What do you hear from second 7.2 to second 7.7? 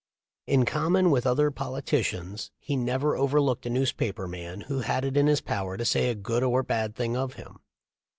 him.